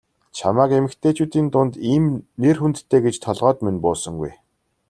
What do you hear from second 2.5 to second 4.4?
хүндтэй гэж толгойд минь буусангүй.